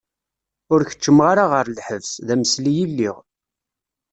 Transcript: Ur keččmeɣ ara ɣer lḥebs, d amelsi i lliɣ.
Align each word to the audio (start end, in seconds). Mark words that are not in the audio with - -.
Ur 0.73 0.81
keččmeɣ 0.89 1.27
ara 1.31 1.45
ɣer 1.53 1.65
lḥebs, 1.77 2.11
d 2.27 2.29
amelsi 2.33 2.71
i 2.83 2.85
lliɣ. 2.91 3.17